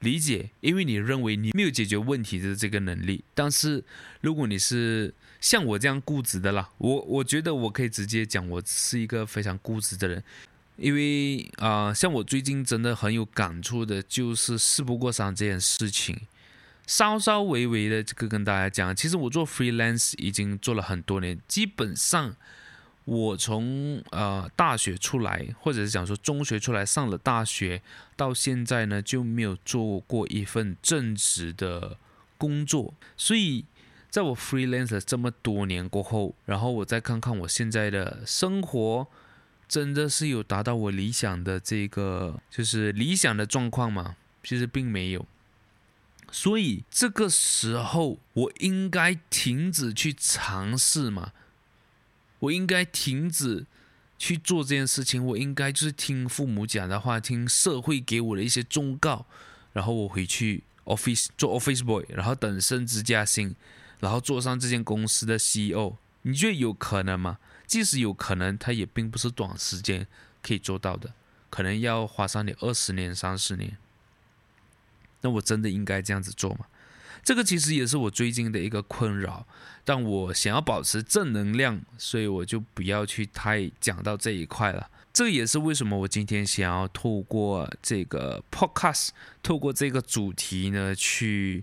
[0.00, 3.24] 理解，因为你认为你没有解决问题的这个能力。
[3.34, 3.82] 但是
[4.20, 10.22] 如果你是像我这样固执的啦，我我觉得我可以直接讲，我是一个非常固执的人。
[10.76, 16.16] 因为啊、像我最近真的很有感触的，就是事不过三这件事情。
[16.86, 22.36] 稍稍微微的这个跟大家讲，其实我做 freelance 已经做了很多年，基本上。
[23.08, 27.80] 我从呃大学出来，或者是讲说中学出来上了大学，
[28.16, 31.96] 到现在呢就没有做过一份正职的
[32.36, 32.92] 工作。
[33.16, 33.64] 所以，
[34.10, 39.06] 在我 freelance 这么多年过后，然后我再看看我现在的生活，
[39.66, 44.16] 真的是有达到我理想的这个就是理想的状况吗？
[44.42, 45.24] 其实并没有。
[46.30, 51.32] 所以这个时候，我应该停止去尝试吗？
[52.40, 53.66] 我应该停止
[54.18, 59.26] 去做这件事情，我应该就是听父母讲的话，听社会给我的一些忠告，
[59.72, 63.54] 然后我回去 office 做 office boy，然后等升职加薪，
[64.00, 65.96] 然后做上这间公司的 CEO。
[66.22, 67.38] 你觉得有可能吗？
[67.66, 70.06] 即使有可能，它也并不是短时间
[70.42, 71.12] 可以做到的，
[71.50, 73.76] 可能要花上你二十年、三十年。
[75.20, 76.66] 那我真的应该这样子做吗？
[77.28, 79.46] 这个其实也是我最近的一个困扰，
[79.84, 84.88] 但我想要保持正能量，所以我就不要去太讲到这一块了。
[85.12, 89.10] 这也是为什么我今天想要透过这个 podcast，
[89.42, 91.62] 透过这个主题呢，去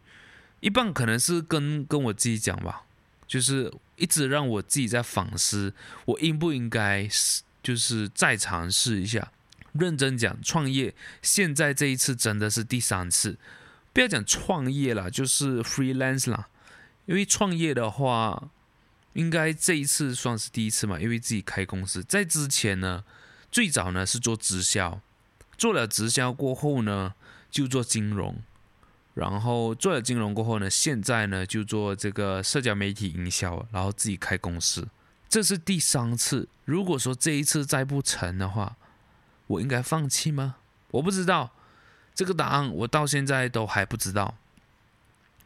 [0.59, 2.83] 一半可能是跟跟我自己讲吧，
[3.25, 5.73] 就是一直让我自己在反思，
[6.05, 7.09] 我应不应该
[7.63, 9.31] 就是再尝试一下。
[9.73, 10.93] 认真讲，创业
[11.23, 13.39] 现在这一次真的是第三次。
[13.95, 16.49] 不要讲创业了，就是 freelance 啦。
[17.05, 18.49] 因为创业的话，
[19.13, 22.03] 应该这一次算是第一次嘛，因为自己开公司。
[22.03, 23.05] 在之前呢，
[23.49, 24.99] 最早呢是做直销，
[25.57, 27.13] 做了直销过后呢，
[27.49, 28.35] 就做金融，
[29.13, 34.85] 然后做了金融过后呢，现在呢就做这个社交媒体营销，然后自己开公司。
[35.29, 36.49] 这是第三次。
[36.65, 38.75] 如果说这一次再不成的话，
[39.47, 40.57] 我应该放弃吗？
[40.91, 41.53] 我不知道。
[42.15, 44.35] 这个答案我到现在都还不知道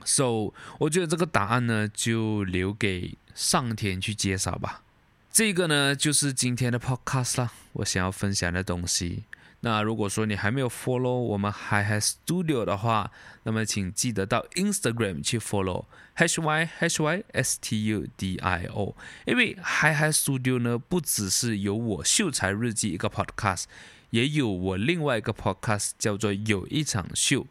[0.05, 4.83] ，so 我觉得这个答案呢就留给上天去揭晓吧。
[5.31, 9.23] 这个呢就是今天的 podcast 啦，我想要分享的东西。
[9.61, 13.11] 那如果说你还没有 follow 我们 Hi Hi Studio 的话，
[13.43, 18.95] 那么请记得到 Instagram 去 follow H Y H Y S T U D I O，
[19.25, 23.63] 因为 Hi Hi Studio 呢不只是有我秀才日记一个 podcast。
[24.11, 27.41] 也有我另外一个 podcast 叫做《有一场秀》，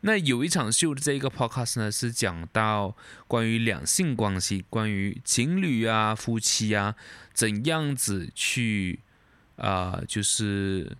[0.00, 2.96] 那有一场秀的这一个 podcast 呢，是讲到
[3.26, 6.94] 关于两性关系，关于情侣啊、夫妻啊，
[7.32, 9.00] 怎样子去
[9.56, 10.96] 啊、就是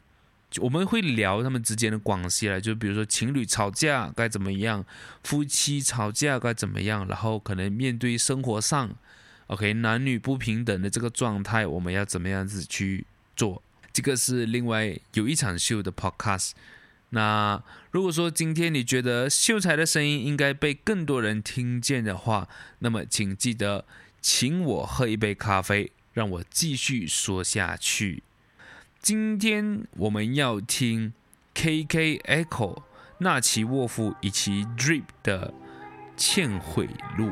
[0.60, 4.84] 我们会聊他们之间的关系了，就比如说情侣吵架该怎么样，
[5.24, 8.94] 夫妻吵架该怎么样，然后可能面对生活上
[9.48, 13.04] ，OK，男女不平等的这个状态，我们要怎么样子去
[13.34, 13.62] 做？
[13.93, 16.53] 这个是另外有一场秀的 podcast。
[17.11, 23.84] 那如果说今天你觉得秀才的声音应该被更多人听见的话，那么请记得
[24.20, 28.22] 请我喝一杯咖啡，让我继续说下去。
[29.01, 31.12] 今天我们要听
[31.55, 32.82] KK Echo、
[33.18, 35.49] 纳奇沃夫以及 Drip 的
[36.16, 36.88] 《欠悔
[37.18, 37.26] 录》。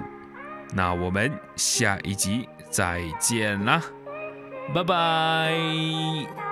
[0.75, 3.83] 那我们下一集再见啦，
[4.75, 6.50] 拜拜。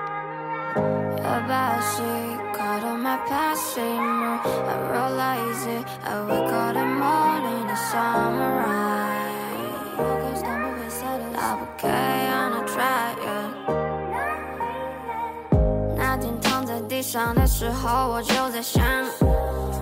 [15.96, 18.82] 那天躺在地上的时候，我就在想，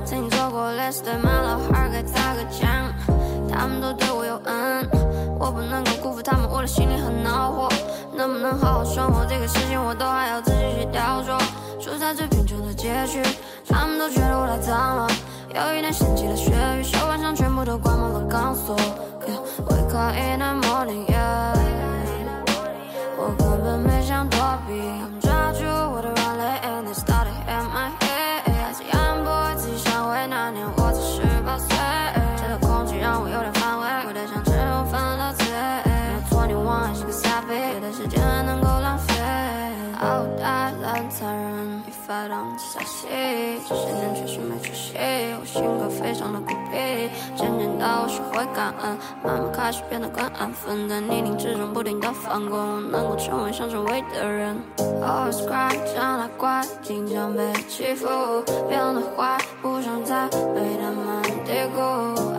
[0.05, 2.93] 曾经做过 list 的马老汉该咋个讲？
[3.49, 4.89] 他们都对我有恩，
[5.47, 7.69] 我不能够辜负他们，我的心里很恼火。
[8.13, 11.39] 能不能好好生活，这个事情我都还要自己去雕琢。
[11.79, 13.23] 处在最贫穷的街区，
[13.69, 15.07] 他们都觉得我太脏了。
[15.55, 18.75] 有一天掀起了雪雨，手腕上全部都挂满了钢索。
[19.25, 19.39] Yeah,
[19.69, 21.55] wake up in the morning, yeah.
[23.17, 24.83] 我根本没想躲避，
[42.29, 44.95] 这些年确实没出息。
[45.39, 54.57] 我性格非常的孤僻，渐渐的我学会感恩，慢慢开始变得更安分，在泥泞之中不停的翻滚，我能够成为想成为的人。
[54.77, 58.09] Always cry，长大怪，经常被欺负，
[58.69, 61.81] 变得坏，不想再被他们低估。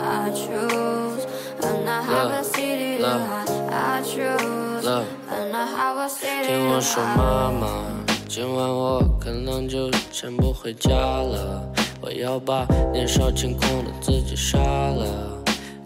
[0.03, 1.23] I choose
[1.61, 3.47] and I have a city to hide.
[3.71, 6.47] I choose and I have a city to hide.
[6.47, 8.06] 听我说，妈妈。
[8.29, 11.63] 今晚我可能就先不回家了，
[12.01, 15.05] 我要把年少轻狂的自己杀了。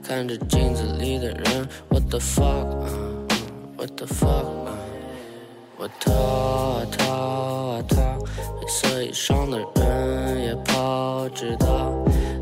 [0.04, 4.46] 看着镜子里的人，What the fuck？What the fuck？
[5.78, 7.96] 我逃啊逃啊逃，
[8.60, 11.94] 黑色衣裳的人也跑，直到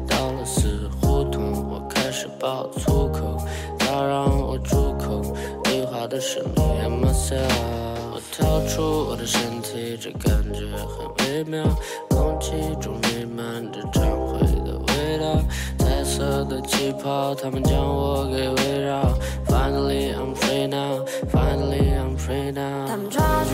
[0.07, 3.37] 到了死胡同，我开始爆粗口，
[3.77, 5.21] 他让我住口，
[5.65, 7.98] 对话的是 me and myself。
[8.39, 11.61] 跳出我的身体，这感觉很微妙。
[12.09, 15.43] 空气中弥漫着忏悔的味道，
[15.77, 19.03] 彩色的气泡，它们将我给围绕。
[19.45, 22.87] Finally I'm free now, finally I'm free now。
[22.87, 23.49] 他们抓住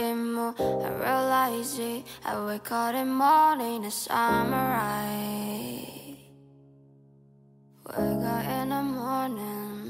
[0.00, 0.36] nothing.
[0.84, 2.04] I realize it.
[2.24, 5.06] I wake up in the morning a samurai.
[7.86, 9.85] Wake up in the morning.